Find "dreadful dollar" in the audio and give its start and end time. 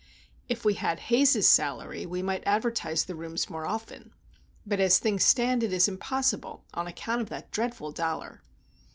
7.51-8.41